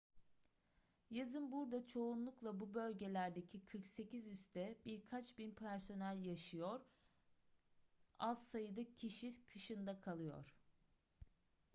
[1.09, 6.81] yazın burada çoğunlukla bu bölgelerdeki 48 üste birkaç bin personel yaşıyor
[8.19, 10.55] az sayıda kişi kışın da kalıyor